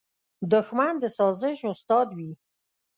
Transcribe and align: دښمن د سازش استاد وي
دښمن 0.51 0.93
د 1.01 1.03
سازش 1.17 1.59
استاد 1.71 2.07
وي 2.17 2.31